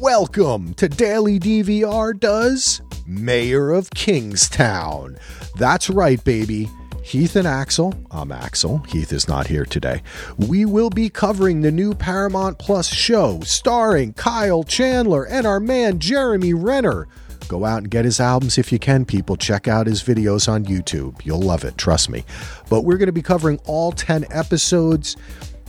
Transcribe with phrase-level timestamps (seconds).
[0.00, 5.18] Welcome to Daily DVR Does Mayor of Kingstown.
[5.56, 6.70] That's right, baby.
[7.02, 10.02] Heath and Axel, I'm Axel, Heath is not here today.
[10.38, 15.98] We will be covering the new Paramount Plus show starring Kyle Chandler and our man
[15.98, 17.06] Jeremy Renner.
[17.46, 19.36] Go out and get his albums if you can, people.
[19.36, 21.22] Check out his videos on YouTube.
[21.26, 22.24] You'll love it, trust me.
[22.70, 25.18] But we're going to be covering all 10 episodes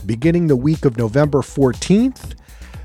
[0.06, 2.34] beginning the week of November 14th.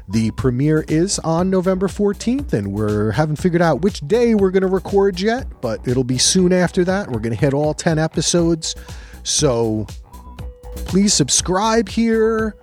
[0.10, 4.62] The premiere is on November 14th, and we haven't figured out which day we're going
[4.62, 7.10] to record yet, but it'll be soon after that.
[7.10, 8.76] We're going to hit all 10 episodes.
[9.24, 9.86] So
[10.86, 12.56] please subscribe here,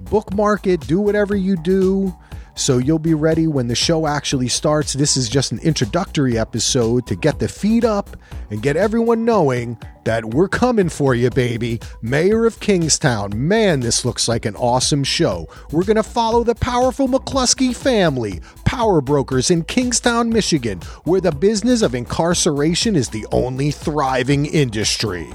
[0.00, 2.14] bookmark it, do whatever you do
[2.60, 4.92] so you'll be ready when the show actually starts.
[4.92, 8.18] This is just an introductory episode to get the feet up
[8.50, 11.80] and get everyone knowing that we're coming for you, baby.
[12.02, 13.32] Mayor of Kingstown.
[13.34, 15.48] Man, this looks like an awesome show.
[15.70, 21.32] We're going to follow the powerful McLusky family, power brokers in Kingstown, Michigan, where the
[21.32, 25.28] business of incarceration is the only thriving industry.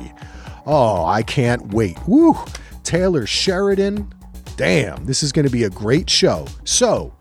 [0.66, 1.98] Oh, I can't wait.
[2.08, 2.36] Woo!
[2.84, 4.14] Taylor Sheridan,
[4.58, 6.48] damn, this is going to be a great show.
[6.64, 7.14] So,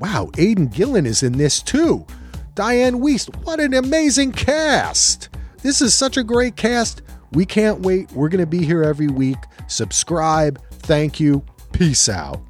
[0.00, 2.06] wow, Aidan Gillen is in this too.
[2.54, 5.28] Dianne Wiest, what an amazing cast!
[5.62, 7.02] This is such a great cast.
[7.32, 8.10] We can't wait.
[8.12, 9.38] We're going to be here every week.
[9.68, 10.60] Subscribe.
[10.72, 11.44] Thank you.
[11.72, 12.40] Peace out.